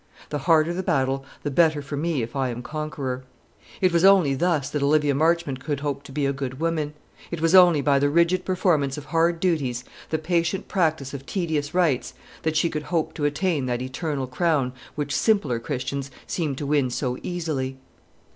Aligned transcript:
The 0.29 0.39
harder 0.39 0.73
the 0.73 0.81
battle, 0.81 1.23
the 1.43 1.51
better 1.51 1.79
for 1.79 1.95
me 1.95 2.23
if 2.23 2.35
I 2.35 2.49
am 2.49 2.63
conqueror." 2.63 3.23
It 3.81 3.91
was 3.93 4.03
only 4.03 4.33
thus 4.33 4.67
that 4.71 4.81
Olivia 4.81 5.13
Marchmont 5.13 5.59
could 5.63 5.81
hope 5.81 6.01
to 6.05 6.11
be 6.11 6.25
a 6.25 6.33
good 6.33 6.59
woman. 6.59 6.95
It 7.29 7.39
was 7.39 7.53
only 7.53 7.81
by 7.81 7.99
the 7.99 8.09
rigid 8.09 8.43
performance 8.43 8.97
of 8.97 9.05
hard 9.05 9.39
duties, 9.39 9.83
the 10.09 10.17
patient 10.17 10.67
practice 10.67 11.13
of 11.13 11.27
tedious 11.27 11.75
rites, 11.75 12.15
that 12.41 12.57
she 12.57 12.67
could 12.67 12.85
hope 12.89 13.13
to 13.13 13.25
attain 13.25 13.67
that 13.67 13.83
eternal 13.83 14.25
crown 14.25 14.73
which 14.95 15.15
simpler 15.15 15.59
Christians 15.59 16.09
seem 16.25 16.55
to 16.55 16.65
win 16.65 16.89
so 16.89 17.19
easily. 17.21 17.77